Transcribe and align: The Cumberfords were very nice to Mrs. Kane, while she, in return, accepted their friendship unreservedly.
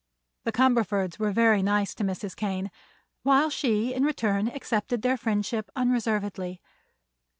The 0.45 0.51
Cumberfords 0.51 1.19
were 1.19 1.31
very 1.31 1.61
nice 1.61 1.93
to 1.93 2.03
Mrs. 2.03 2.35
Kane, 2.35 2.71
while 3.21 3.51
she, 3.51 3.93
in 3.93 4.03
return, 4.03 4.47
accepted 4.47 5.03
their 5.03 5.15
friendship 5.15 5.69
unreservedly. 5.75 6.59